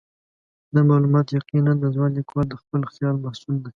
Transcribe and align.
دا 0.73 0.81
معلومات 0.91 1.27
یقیناً 1.39 1.73
د 1.79 1.83
ځوان 1.95 2.11
لیکوال 2.17 2.45
د 2.49 2.55
خپل 2.61 2.81
خیال 2.93 3.15
محصول 3.25 3.55
دي. 3.63 3.69